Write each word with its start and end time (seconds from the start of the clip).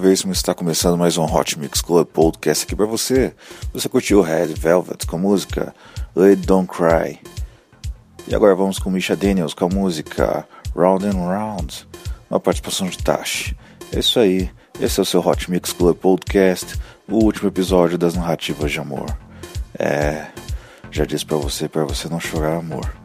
Reinaldo 0.00 0.02
Veríssimo 0.02 0.32
está 0.32 0.54
começando 0.54 0.96
mais 0.96 1.18
um 1.18 1.24
Hot 1.24 1.58
Mix 1.58 1.82
Club 1.82 2.06
Podcast 2.06 2.64
aqui 2.64 2.74
para 2.74 2.86
você. 2.86 3.34
Você 3.72 3.88
curtiu 3.88 4.22
Red 4.22 4.54
Velvet 4.54 5.06
com 5.06 5.16
a 5.16 5.18
música 5.18 5.74
Let 6.16 6.38
Don't 6.38 6.68
Cry. 6.68 7.18
E 8.26 8.34
agora 8.34 8.54
vamos 8.54 8.78
com 8.78 8.90
Misha 8.90 9.14
Daniels 9.14 9.52
com 9.52 9.66
a 9.66 9.68
música 9.68 10.46
Round 10.74 11.06
and 11.06 11.12
Round, 11.12 11.88
uma 12.30 12.40
participação 12.40 12.88
de 12.88 12.98
Tash. 12.98 13.54
É 13.92 13.98
isso 13.98 14.18
aí, 14.18 14.50
esse 14.80 14.98
é 14.98 15.02
o 15.02 15.06
seu 15.06 15.20
Hot 15.20 15.50
Mix 15.50 15.72
Club 15.72 15.96
Podcast, 15.96 16.78
o 17.06 17.16
último 17.22 17.48
episódio 17.48 17.98
das 17.98 18.14
narrativas 18.14 18.72
de 18.72 18.80
amor. 18.80 19.14
É, 19.78 20.28
já 20.90 21.04
disse 21.04 21.26
para 21.26 21.36
você, 21.36 21.68
para 21.68 21.84
você 21.84 22.08
não 22.08 22.20
chorar 22.20 22.56
amor 22.56 22.99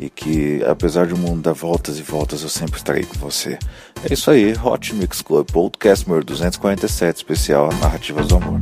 e 0.00 0.08
que 0.08 0.64
apesar 0.64 1.06
de 1.06 1.12
o 1.12 1.18
mundo 1.18 1.42
dar 1.42 1.52
voltas 1.52 1.98
e 1.98 2.02
voltas, 2.02 2.42
eu 2.42 2.48
sempre 2.48 2.78
estarei 2.78 3.04
com 3.04 3.14
você. 3.18 3.58
É 4.02 4.12
isso 4.12 4.30
aí, 4.30 4.54
Hot 4.64 4.94
Mix 4.94 5.20
Club 5.20 5.46
Podcast 5.52 6.08
número 6.08 6.24
247, 6.24 7.16
especial 7.18 7.68
Narrativas 7.80 8.28
do 8.28 8.36
Amor. 8.36 8.60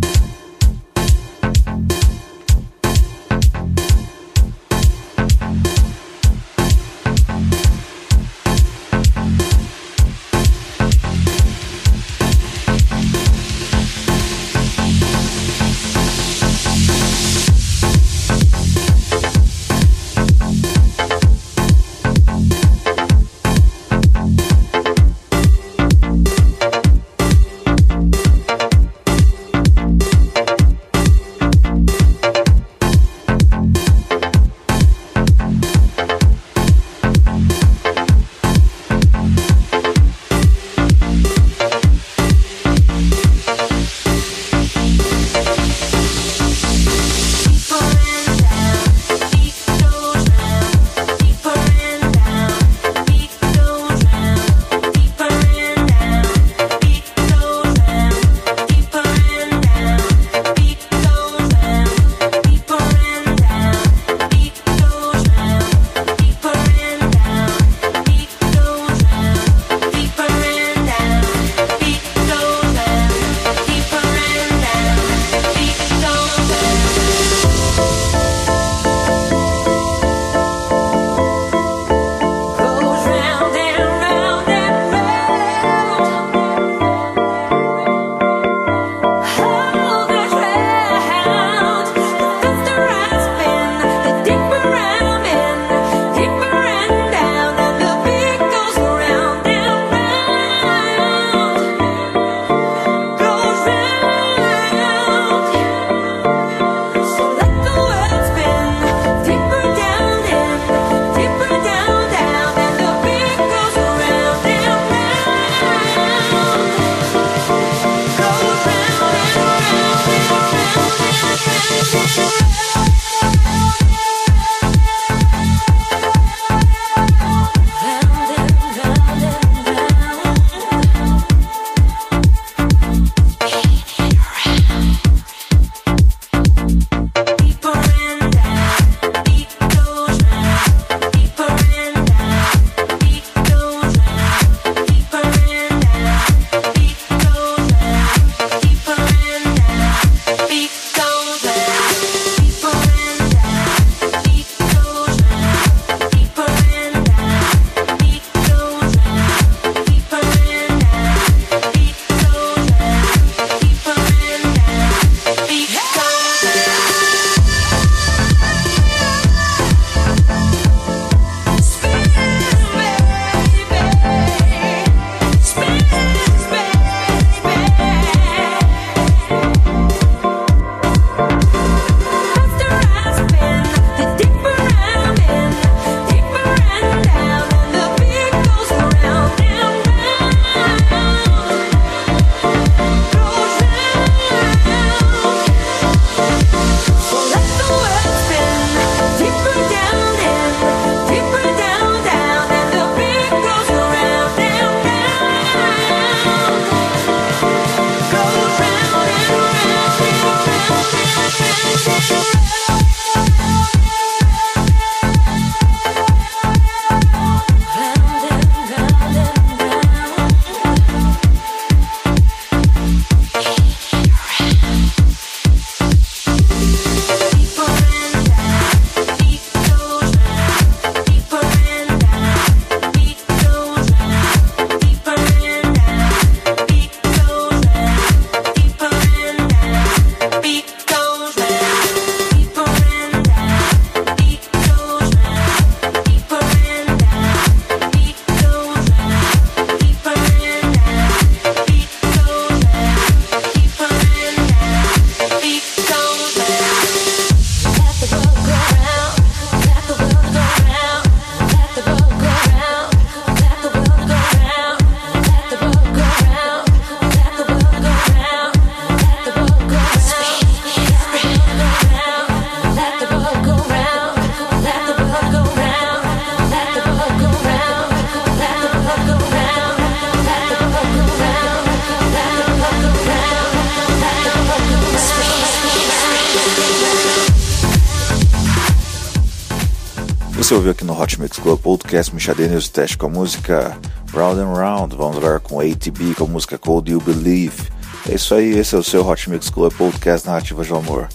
Você 290.49 290.55
ouviu 290.55 290.71
aqui 290.71 290.83
no 290.83 290.99
Hot 290.99 291.21
Mix 291.21 291.39
Club 291.39 291.61
Podcast 291.61 292.15
Michadê 292.15 292.49
News 292.49 292.71
Test 292.71 292.97
com 292.97 293.05
a 293.05 293.11
música 293.11 293.77
Round 294.15 294.41
and 294.41 294.55
Round. 294.55 294.97
Vamos 294.97 295.19
agora 295.19 295.39
com 295.39 295.61
ATB 295.61 296.15
com 296.15 296.25
a 296.25 296.27
música 296.27 296.57
Cold 296.57 296.91
You 296.91 297.03
Believe. 297.03 297.69
É 298.09 298.15
isso 298.15 298.35
aí, 298.35 298.59
esse 298.59 298.75
é 298.75 298.79
o 298.79 298.83
seu 298.83 299.07
Hot 299.07 299.29
Mix 299.29 299.51
Club 299.51 299.71
Podcast 299.75 300.27
Narrativa 300.27 300.65
de 300.65 300.73
Amor. 300.73 301.07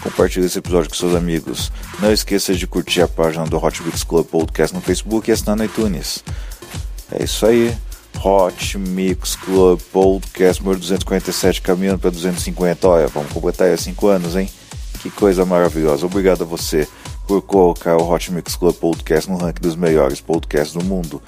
Compartilhe 0.00 0.46
esse 0.46 0.60
episódio 0.60 0.88
com 0.88 0.94
seus 0.94 1.16
amigos. 1.16 1.72
Não 1.98 2.12
esqueça 2.12 2.54
de 2.54 2.64
curtir 2.64 3.02
a 3.02 3.08
página 3.08 3.44
do 3.46 3.56
Hot 3.56 3.82
Mix 3.82 4.04
Club 4.04 4.24
Podcast 4.24 4.72
no 4.72 4.80
Facebook 4.80 5.28
e 5.28 5.32
assinar 5.32 5.56
no 5.56 5.64
iTunes. 5.64 6.22
É 7.10 7.24
isso 7.24 7.44
aí. 7.44 7.76
Hot 8.22 8.78
Mix 8.78 9.34
Club 9.34 9.80
Podcast 9.92 10.62
número 10.62 10.78
247, 10.78 11.60
caminhando 11.60 11.98
para 11.98 12.10
250. 12.10 12.86
Olha, 12.86 13.08
vamos 13.08 13.32
completar 13.32 13.66
aí 13.66 13.76
5 13.76 14.06
anos, 14.06 14.36
hein? 14.36 14.48
Que 15.02 15.10
coisa 15.10 15.44
maravilhosa. 15.44 16.06
Obrigado 16.06 16.42
a 16.42 16.46
você 16.46 16.86
por 17.26 17.42
colocar 17.42 17.96
o 17.96 18.08
Hot 18.08 18.32
Mix 18.32 18.56
Club 18.56 18.74
Podcast 18.74 19.30
no 19.30 19.36
ranking 19.36 19.60
dos 19.60 19.76
melhores 19.76 20.20
podcasts 20.20 20.72
do 20.72 20.84
mundo. 20.84 21.20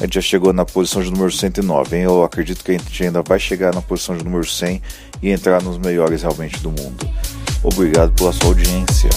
A 0.00 0.04
gente 0.04 0.14
já 0.14 0.20
chegou 0.20 0.52
na 0.52 0.64
posição 0.64 1.02
de 1.02 1.10
número 1.10 1.30
109, 1.30 1.96
hein? 1.96 2.04
Eu 2.04 2.24
acredito 2.24 2.64
que 2.64 2.70
a 2.70 2.78
gente 2.78 3.04
ainda 3.04 3.22
vai 3.22 3.38
chegar 3.38 3.74
na 3.74 3.82
posição 3.82 4.16
de 4.16 4.24
número 4.24 4.46
100 4.46 4.80
e 5.22 5.30
entrar 5.30 5.62
nos 5.62 5.76
melhores 5.76 6.22
realmente 6.22 6.58
do 6.60 6.70
mundo. 6.70 7.08
Obrigado 7.62 8.12
pela 8.12 8.32
sua 8.32 8.46
audiência. 8.46 9.10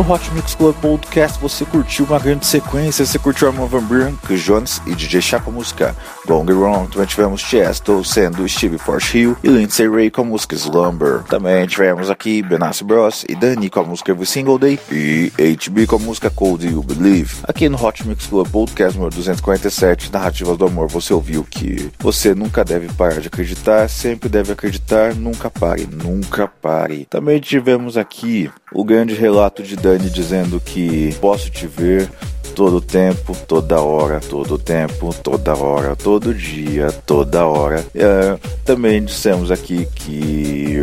No 0.00 0.14
Hot 0.14 0.32
Mix 0.32 0.54
Club 0.54 0.74
Podcast 0.76 1.38
você 1.38 1.62
curtiu 1.62 2.06
uma 2.06 2.18
grande 2.18 2.46
sequência, 2.46 3.04
você 3.04 3.18
curtiu 3.18 3.48
Armand 3.48 3.66
Van 3.66 3.82
Buren, 3.82 4.14
Chris 4.24 4.40
Jones 4.40 4.80
e 4.86 4.94
DJ 4.94 5.20
Chá 5.20 5.38
com 5.38 5.50
a 5.50 5.52
música 5.52 5.94
Gong 6.26 6.50
Wrong. 6.50 6.90
Também 6.90 7.06
tivemos 7.06 7.42
Chesto 7.42 8.02
sendo 8.02 8.48
Steve 8.48 8.78
Force 8.78 9.18
Hill 9.18 9.36
e 9.44 9.48
Lindsay 9.48 9.86
Ray 9.86 10.10
com 10.10 10.22
a 10.22 10.24
música 10.24 10.54
Slumber. 10.54 11.22
Também 11.24 11.66
tivemos 11.66 12.08
aqui 12.08 12.40
Benassi 12.40 12.82
Bros 12.82 13.26
e 13.28 13.34
Dani 13.34 13.68
com 13.68 13.80
a 13.80 13.84
música 13.84 14.12
Every 14.12 14.24
Single 14.24 14.58
Day 14.58 14.80
e 14.90 15.30
HB 15.36 15.86
com 15.86 15.96
a 15.96 15.98
música 15.98 16.30
Cold 16.30 16.66
You 16.66 16.82
Believe. 16.82 17.34
Aqui 17.42 17.68
no 17.68 17.76
Hot 17.84 18.08
Mix 18.08 18.26
Club 18.26 18.48
Podcast 18.48 18.96
número 18.96 19.14
247, 19.14 20.10
Narrativas 20.10 20.56
do 20.56 20.64
Amor, 20.64 20.88
você 20.88 21.12
ouviu 21.12 21.44
que 21.44 21.90
você 21.98 22.34
nunca 22.34 22.64
deve 22.64 22.90
parar 22.94 23.20
de 23.20 23.26
acreditar, 23.28 23.86
sempre 23.90 24.30
deve 24.30 24.50
acreditar, 24.50 25.14
nunca 25.14 25.50
pare, 25.50 25.86
nunca 25.86 26.48
pare. 26.48 27.06
Também 27.10 27.38
tivemos 27.38 27.98
aqui 27.98 28.50
o 28.72 28.82
grande 28.82 29.14
relato 29.14 29.62
de 29.62 29.76
Dani 29.90 30.08
dizendo 30.08 30.60
que 30.60 31.12
posso 31.20 31.50
te 31.50 31.66
ver 31.66 32.08
todo 32.54 32.80
tempo, 32.80 33.36
toda 33.48 33.80
hora, 33.80 34.20
todo 34.20 34.56
tempo, 34.56 35.12
toda 35.12 35.56
hora, 35.56 35.96
todo 35.96 36.32
dia, 36.32 36.92
toda 37.04 37.44
hora. 37.44 37.84
É, 37.92 38.38
também 38.64 39.02
dissemos 39.02 39.50
aqui 39.50 39.88
que 39.92 40.76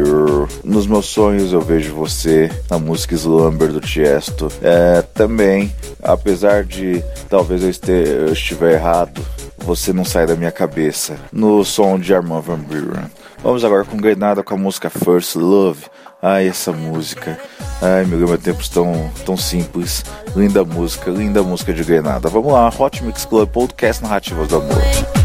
nos 0.61 0.85
meus 0.87 1.05
sonhos 1.05 1.53
eu 1.53 1.61
vejo 1.61 1.93
você 1.93 2.51
na 2.69 2.77
música 2.77 3.15
Slumber 3.15 3.71
do 3.71 3.79
Tiesto. 3.79 4.49
É, 4.61 5.01
também, 5.01 5.73
apesar 6.03 6.65
de 6.65 7.01
talvez 7.29 7.63
eu, 7.63 7.69
este, 7.69 7.91
eu 7.91 8.33
estiver 8.33 8.73
errado, 8.73 9.21
você 9.57 9.93
não 9.93 10.03
sai 10.03 10.27
da 10.27 10.35
minha 10.35 10.51
cabeça 10.51 11.15
no 11.31 11.63
som 11.63 11.97
de 11.97 12.13
Armand 12.13 12.41
Van 12.41 12.59
Buren. 12.59 13.05
Vamos 13.41 13.63
agora 13.63 13.85
com 13.85 13.95
Grenada 13.95 14.43
com 14.43 14.55
a 14.55 14.57
música 14.57 14.89
First 14.89 15.35
Love. 15.35 15.85
Ai, 16.21 16.47
essa 16.47 16.71
música. 16.71 17.37
Ai, 17.81 18.05
me 18.05 18.15
lembra 18.15 18.37
tempos 18.37 18.69
tão, 18.69 19.11
tão 19.25 19.37
simples. 19.37 20.03
Linda 20.35 20.63
música, 20.63 21.11
linda 21.11 21.43
música 21.43 21.73
de 21.73 21.83
Grenada. 21.83 22.27
Vamos 22.29 22.51
lá, 22.51 22.69
Hot 22.69 23.03
Mix 23.03 23.25
Club 23.25 23.49
Podcast 23.49 24.01
Narrativas 24.01 24.47
do 24.47 24.57
Amor. 24.57 25.16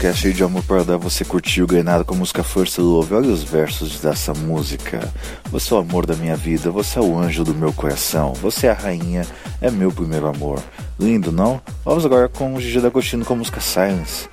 Podcast 0.00 0.22
cheio 0.22 0.32
de 0.32 0.42
amor 0.42 0.62
para 0.62 0.82
dar, 0.82 0.96
você 0.96 1.26
curtiu 1.26 1.66
ganhado 1.66 2.06
com 2.06 2.14
a 2.14 2.16
música 2.16 2.42
First 2.42 2.78
Love. 2.78 3.12
Olha 3.12 3.28
os 3.28 3.42
versos 3.42 4.00
dessa 4.00 4.32
música. 4.32 5.12
Você 5.50 5.74
é 5.74 5.76
o 5.76 5.80
amor 5.80 6.06
da 6.06 6.14
minha 6.14 6.34
vida, 6.36 6.70
você 6.70 6.98
é 6.98 7.02
o 7.02 7.18
anjo 7.18 7.44
do 7.44 7.52
meu 7.52 7.70
coração, 7.70 8.32
você 8.32 8.66
é 8.66 8.70
a 8.70 8.74
rainha, 8.74 9.26
é 9.60 9.70
meu 9.70 9.92
primeiro 9.92 10.26
amor. 10.26 10.58
Lindo, 10.98 11.30
não? 11.30 11.60
Vamos 11.84 12.06
agora 12.06 12.30
com 12.30 12.54
o 12.54 12.60
Gigi 12.62 12.80
D'Agostino 12.80 13.26
com 13.26 13.34
a 13.34 13.36
música 13.36 13.60
Silence. 13.60 14.26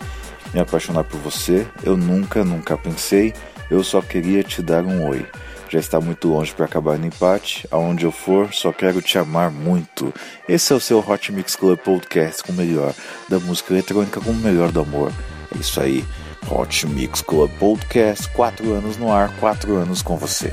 Me 0.54 0.62
apaixonar 0.62 1.04
por 1.04 1.20
você, 1.20 1.68
eu 1.84 1.98
nunca, 1.98 2.46
nunca 2.46 2.78
pensei, 2.78 3.34
eu 3.70 3.84
só 3.84 4.02
queria 4.02 4.46
te 4.46 4.62
dar 4.62 4.86
um 4.86 5.06
oi. 5.10 5.26
Já 5.68 5.80
está 5.80 6.00
muito 6.00 6.30
longe 6.30 6.54
para 6.54 6.64
acabar 6.64 6.98
no 6.98 7.08
empate. 7.08 7.68
Aonde 7.70 8.06
eu 8.06 8.12
for, 8.14 8.54
só 8.54 8.72
quero 8.72 9.02
te 9.02 9.18
amar 9.18 9.52
muito. 9.52 10.14
Esse 10.48 10.72
é 10.72 10.76
o 10.78 10.80
seu 10.80 11.00
Hot 11.06 11.30
Mix 11.30 11.58
Club 11.58 11.78
Podcast 11.78 12.42
com 12.42 12.54
o 12.54 12.56
melhor 12.56 12.94
da 13.28 13.38
música 13.38 13.74
eletrônica 13.74 14.22
com 14.22 14.32
o 14.32 14.34
melhor 14.34 14.72
do 14.72 14.80
amor. 14.80 15.12
Isso 15.60 15.82
aí. 15.82 16.06
Hot 16.50 16.88
Mix 16.88 17.22
Club 17.22 17.52
Podcast, 17.60 18.30
quatro 18.30 18.74
anos 18.74 18.98
no 18.98 19.12
ar, 19.12 19.30
quatro 19.40 19.76
anos 19.76 20.02
com 20.02 20.16
você. 20.16 20.52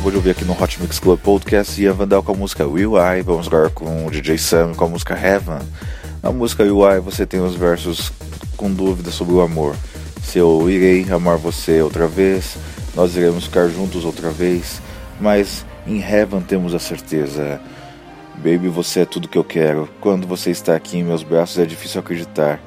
Acabou 0.00 0.12
de 0.12 0.16
ouvir 0.16 0.30
aqui 0.30 0.46
no 0.46 0.54
Hot 0.58 0.80
Mix 0.80 0.98
Club 0.98 1.20
Podcast 1.20 1.78
Ian 1.78 1.92
Vandal 1.92 2.22
com 2.22 2.32
a 2.32 2.34
música 2.34 2.66
Will 2.66 2.94
I. 2.96 3.20
Vamos 3.20 3.46
agora 3.46 3.68
com 3.68 4.06
o 4.06 4.10
DJ 4.10 4.38
Sam 4.38 4.72
com 4.72 4.86
a 4.86 4.88
música 4.88 5.12
Heaven. 5.14 5.58
Na 6.22 6.32
música 6.32 6.62
Will 6.62 6.90
I 6.90 6.98
você 7.00 7.26
tem 7.26 7.38
os 7.38 7.54
versos 7.54 8.10
com 8.56 8.72
dúvidas 8.72 9.12
sobre 9.12 9.34
o 9.34 9.42
amor. 9.42 9.76
Se 10.22 10.38
eu 10.38 10.70
irei 10.70 11.06
amar 11.12 11.36
você 11.36 11.82
outra 11.82 12.08
vez, 12.08 12.56
nós 12.94 13.14
iremos 13.14 13.44
ficar 13.44 13.68
juntos 13.68 14.06
outra 14.06 14.30
vez. 14.30 14.80
Mas 15.20 15.66
em 15.86 16.00
Heaven 16.00 16.40
temos 16.40 16.72
a 16.74 16.78
certeza. 16.78 17.60
Baby, 18.36 18.68
você 18.68 19.00
é 19.00 19.04
tudo 19.04 19.28
que 19.28 19.36
eu 19.36 19.44
quero. 19.44 19.86
Quando 20.00 20.26
você 20.26 20.50
está 20.50 20.74
aqui 20.74 20.96
em 20.96 21.04
meus 21.04 21.22
braços 21.22 21.58
é 21.58 21.66
difícil 21.66 22.00
acreditar 22.00 22.58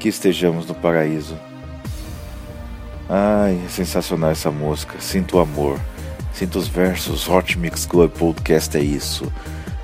que 0.00 0.08
estejamos 0.08 0.66
no 0.66 0.74
paraíso. 0.74 1.38
Ai, 3.08 3.60
é 3.64 3.68
sensacional 3.68 4.32
essa 4.32 4.50
música. 4.50 4.96
Sinto 4.98 5.36
o 5.36 5.40
amor. 5.40 5.78
Sinto 6.40 6.58
os 6.58 6.68
versos. 6.68 7.28
Hot 7.28 7.58
Mix 7.58 7.84
Club 7.84 8.10
Podcast 8.12 8.74
é 8.74 8.80
isso. 8.80 9.30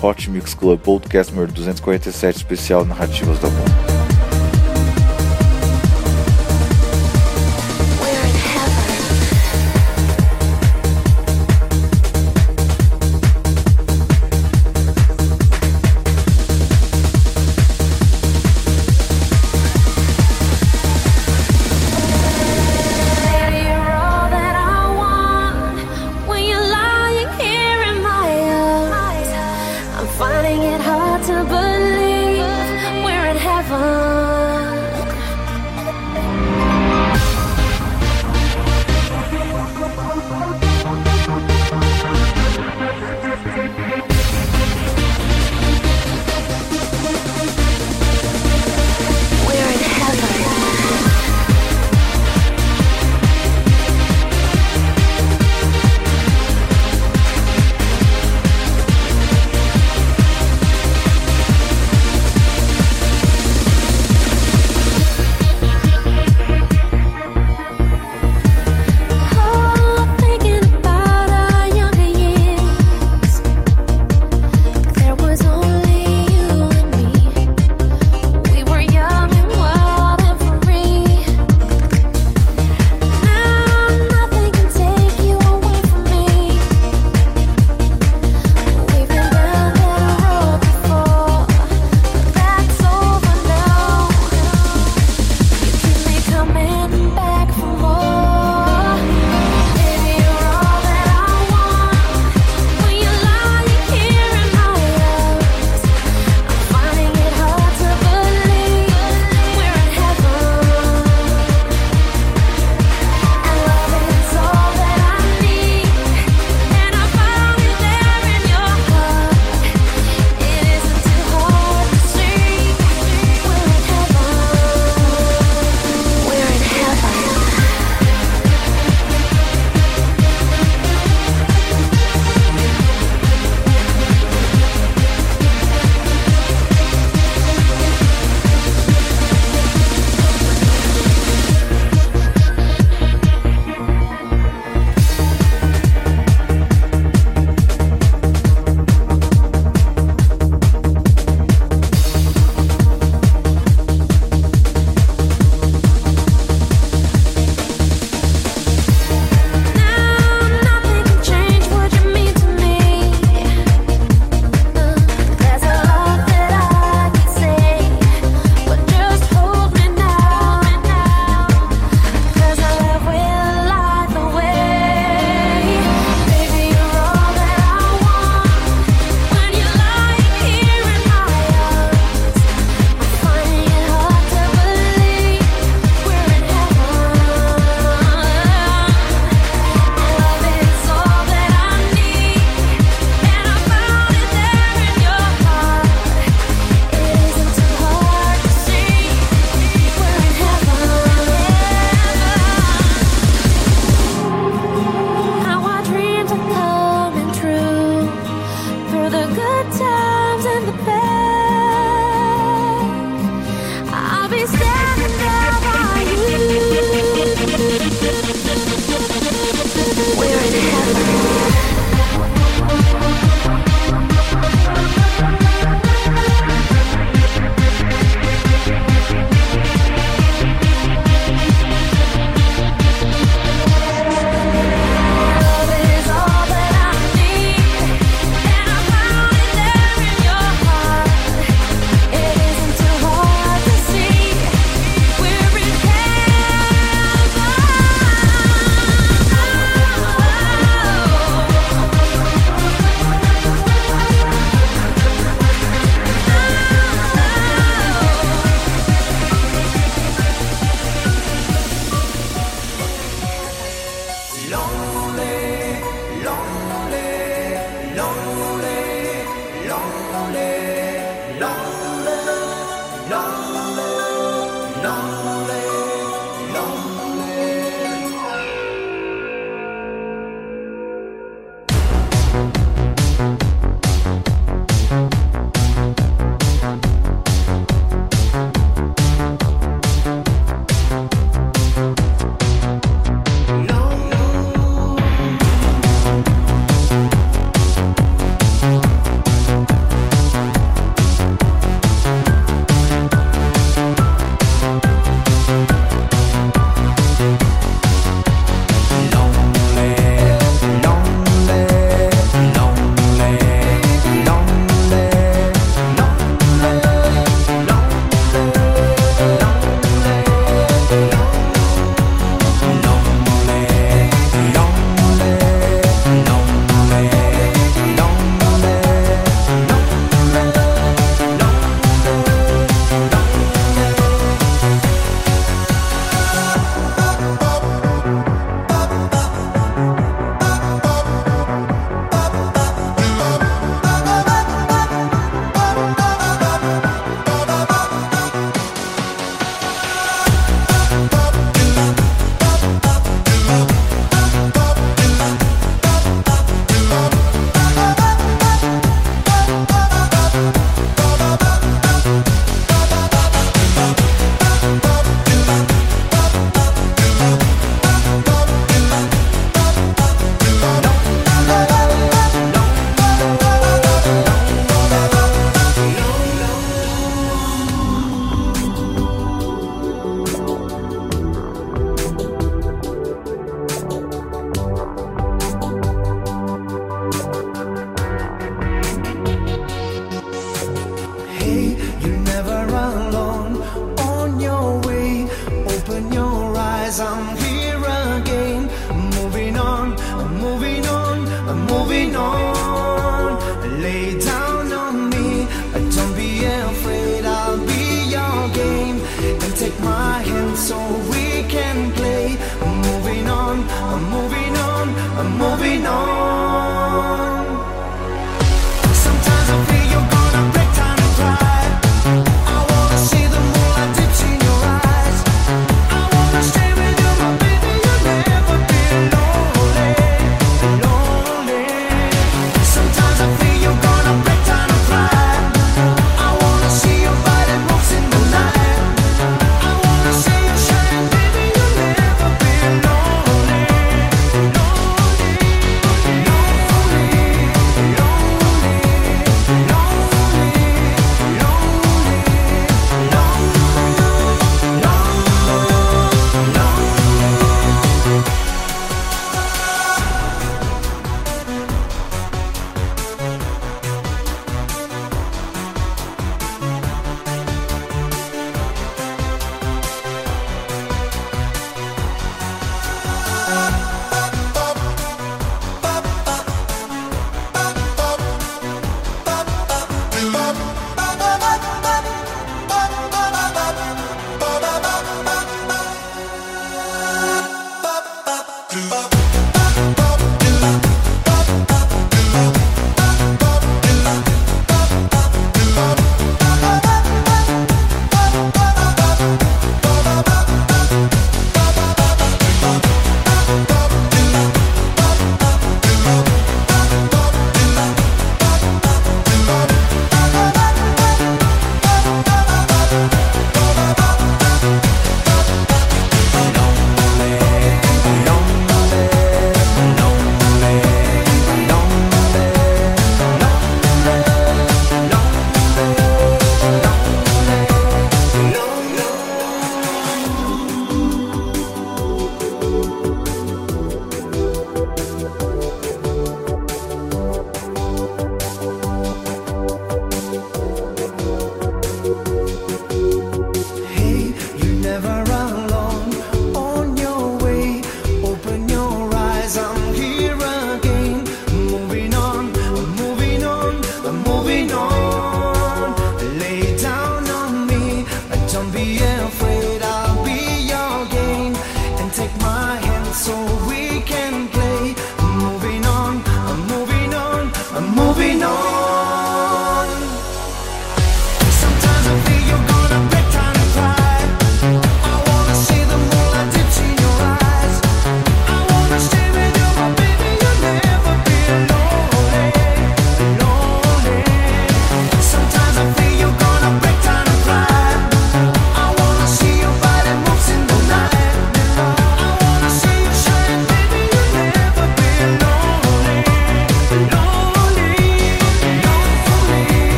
Hot 0.00 0.30
Mix 0.30 0.54
Club 0.54 0.80
Podcast 0.80 1.30
número 1.30 1.52
247, 1.52 2.36
especial 2.38 2.86
Narrativas 2.86 3.38
do 3.38 3.48
Amor. 3.48 3.87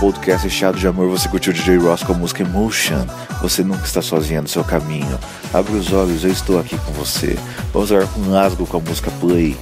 Podcast 0.00 0.46
recheado 0.46 0.78
de 0.78 0.86
amor, 0.86 1.10
você 1.10 1.28
curtiu 1.28 1.52
DJ 1.52 1.76
Ross 1.76 2.04
com 2.04 2.12
a 2.12 2.16
música 2.16 2.44
Emotion. 2.44 3.04
Você 3.42 3.64
nunca 3.64 3.84
está 3.84 4.00
sozinha 4.00 4.40
no 4.40 4.46
seu 4.46 4.62
caminho. 4.62 5.18
Abre 5.52 5.72
os 5.72 5.92
olhos, 5.92 6.22
eu 6.22 6.30
estou 6.30 6.60
aqui 6.60 6.78
com 6.78 6.92
você. 6.92 7.36
Vamos 7.72 7.90
orar 7.90 8.06
com 8.06 8.30
Lasgo 8.30 8.64
com 8.64 8.76
a 8.76 8.80
música 8.80 9.10
Play. 9.18 9.56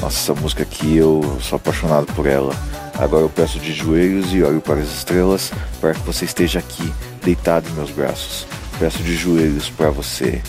Nossa, 0.00 0.18
essa 0.32 0.40
música 0.40 0.62
aqui 0.62 0.96
eu 0.96 1.38
sou 1.40 1.56
apaixonado 1.56 2.06
por 2.14 2.26
ela. 2.26 2.54
Agora 2.96 3.24
eu 3.24 3.28
peço 3.28 3.58
de 3.58 3.72
joelhos 3.72 4.32
e 4.32 4.40
olho 4.40 4.60
para 4.60 4.80
as 4.80 4.88
estrelas 4.88 5.50
para 5.80 5.94
que 5.94 6.00
você 6.06 6.24
esteja 6.26 6.60
aqui, 6.60 6.94
deitado 7.24 7.68
em 7.68 7.72
meus 7.72 7.90
braços. 7.90 8.46
Peço 8.78 9.02
de 9.02 9.16
joelhos 9.16 9.68
para 9.68 9.90
você. 9.90 10.40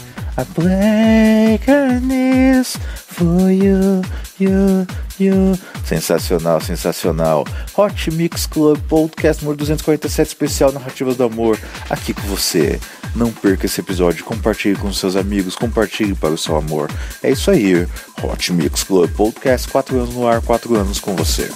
Break 0.55 1.67
her 1.67 1.99
knees 2.01 2.77
for 3.15 3.49
you, 3.49 4.01
you, 4.39 4.85
you. 5.17 5.57
Sensacional, 5.85 6.59
sensacional. 6.59 7.45
Hot 7.77 8.11
Mix 8.11 8.45
Club 8.45 8.77
Podcast 8.89 9.41
número 9.43 9.57
247 9.57 10.27
especial 10.27 10.71
Narrativas 10.73 11.15
do 11.15 11.23
Amor, 11.23 11.57
aqui 11.89 12.13
com 12.13 12.23
você. 12.23 12.79
Não 13.15 13.31
perca 13.31 13.65
esse 13.65 13.79
episódio, 13.79 14.25
compartilhe 14.25 14.75
com 14.75 14.91
seus 14.91 15.15
amigos, 15.15 15.55
compartilhe 15.55 16.13
para 16.13 16.33
o 16.33 16.37
seu 16.37 16.57
amor. 16.57 16.91
É 17.23 17.31
isso 17.31 17.49
aí, 17.49 17.87
Hot 18.21 18.51
Mix 18.51 18.83
Club 18.83 19.09
Podcast, 19.11 19.69
4 19.69 19.97
anos 19.97 20.13
no 20.13 20.27
ar, 20.27 20.41
4 20.41 20.75
anos 20.75 20.99
com 20.99 21.15
você. 21.15 21.49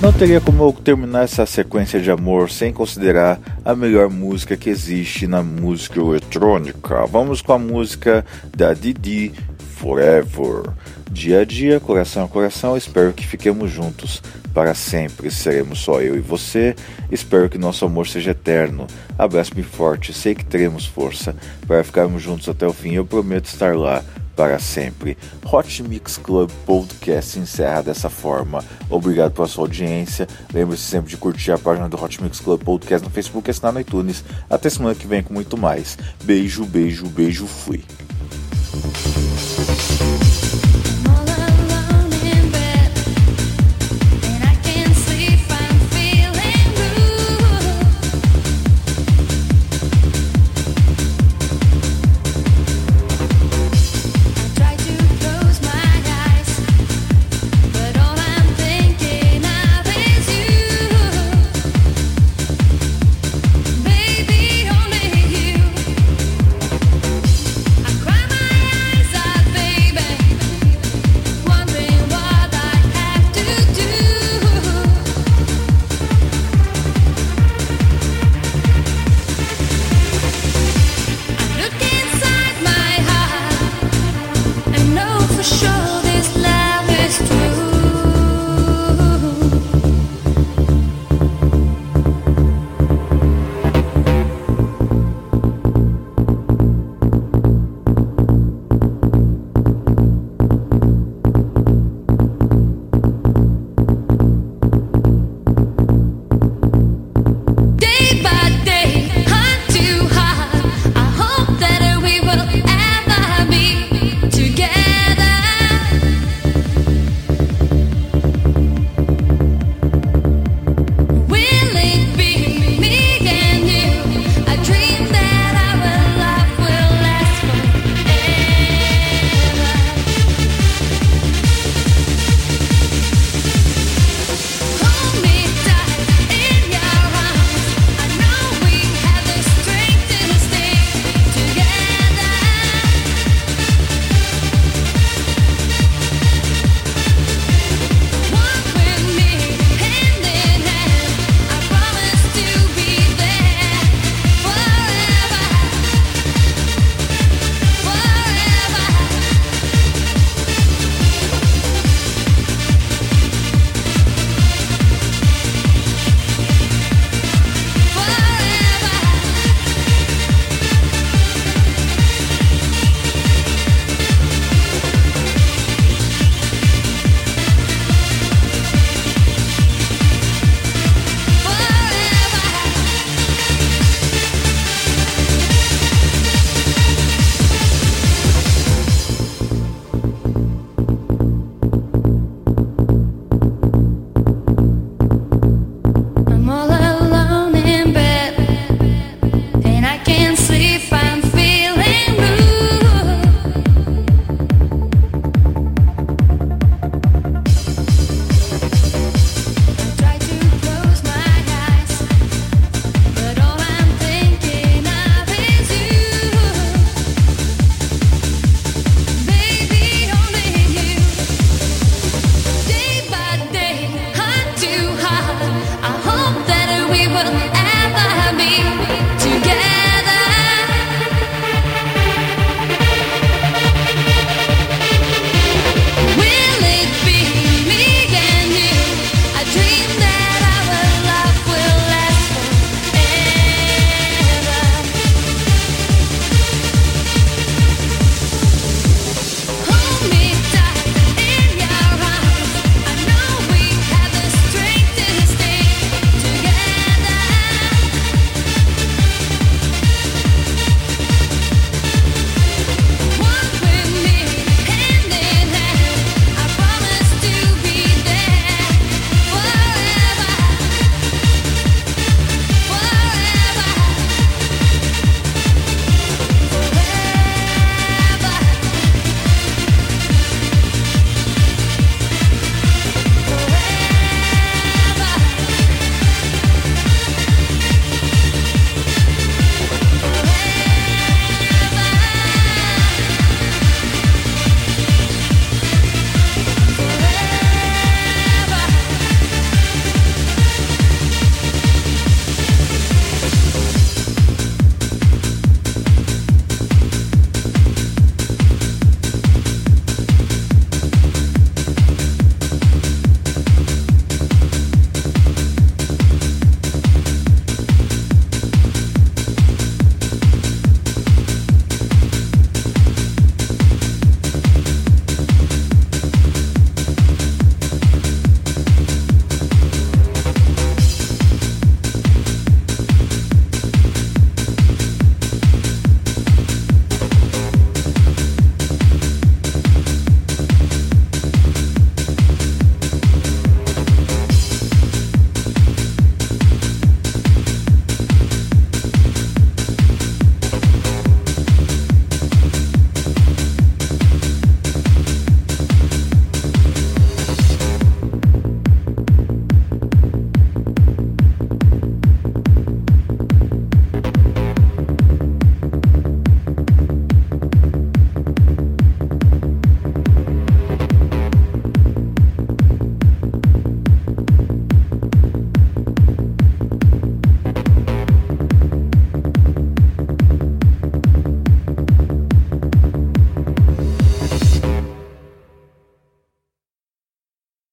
Não 0.00 0.12
teria 0.12 0.40
como 0.40 0.62
eu 0.62 0.72
terminar 0.72 1.24
essa 1.24 1.44
sequência 1.44 2.00
de 2.00 2.08
amor 2.08 2.50
sem 2.50 2.72
considerar 2.72 3.40
a 3.64 3.74
melhor 3.74 4.08
música 4.08 4.56
que 4.56 4.70
existe 4.70 5.26
na 5.26 5.42
música 5.42 5.98
eletrônica. 5.98 7.04
Vamos 7.06 7.42
com 7.42 7.52
a 7.52 7.58
música 7.58 8.24
da 8.56 8.72
Didi 8.72 9.32
Forever. 9.76 10.70
Dia 11.10 11.40
a 11.40 11.44
dia, 11.44 11.80
coração 11.80 12.24
a 12.24 12.28
coração, 12.28 12.76
espero 12.76 13.12
que 13.12 13.26
fiquemos 13.26 13.72
juntos 13.72 14.22
para 14.54 14.72
sempre. 14.72 15.32
Seremos 15.32 15.80
só 15.80 16.00
eu 16.00 16.16
e 16.16 16.20
você. 16.20 16.76
Espero 17.10 17.48
que 17.48 17.58
nosso 17.58 17.84
amor 17.84 18.06
seja 18.06 18.30
eterno. 18.30 18.86
Abraço-me 19.18 19.64
forte, 19.64 20.12
sei 20.12 20.32
que 20.32 20.44
teremos 20.44 20.86
força 20.86 21.34
para 21.66 21.82
ficarmos 21.82 22.22
juntos 22.22 22.48
até 22.48 22.64
o 22.64 22.72
fim. 22.72 22.92
Eu 22.92 23.04
prometo 23.04 23.46
estar 23.46 23.74
lá 23.74 24.04
para 24.38 24.60
sempre. 24.60 25.18
Hot 25.44 25.82
Mix 25.82 26.16
Club 26.16 26.48
Podcast 26.64 27.40
encerra 27.40 27.82
dessa 27.82 28.08
forma. 28.08 28.64
Obrigado 28.88 29.32
pela 29.32 29.48
sua 29.48 29.64
audiência. 29.64 30.28
Lembre-se 30.54 30.84
sempre 30.84 31.10
de 31.10 31.16
curtir 31.16 31.50
a 31.50 31.58
página 31.58 31.88
do 31.88 32.00
Hot 32.00 32.22
Mix 32.22 32.38
Club 32.38 32.62
Podcast 32.62 33.04
no 33.04 33.12
Facebook 33.12 33.48
e 33.48 33.50
assinar 33.50 33.72
no 33.72 33.80
iTunes. 33.80 34.24
Até 34.48 34.70
semana 34.70 34.94
que 34.94 35.08
vem 35.08 35.24
com 35.24 35.34
muito 35.34 35.56
mais. 35.56 35.98
Beijo, 36.22 36.64
beijo, 36.64 37.06
beijo, 37.06 37.48
fui. 37.48 37.82